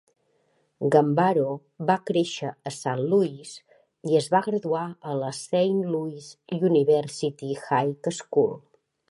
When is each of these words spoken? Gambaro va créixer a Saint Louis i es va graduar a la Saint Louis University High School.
Gambaro 0.93 1.43
va 1.89 1.97
créixer 2.09 2.49
a 2.71 2.73
Saint 2.77 3.03
Louis 3.11 3.51
i 4.13 4.17
es 4.21 4.31
va 4.37 4.43
graduar 4.49 4.87
a 5.13 5.19
la 5.21 5.31
Saint 5.41 5.79
Louis 5.93 6.33
University 6.59 7.53
High 7.69 7.95
School. 8.25 8.53